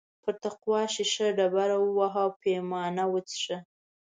[0.23, 3.57] پر تقوا شیشه ډبره ووهه او پیمانه وڅښه.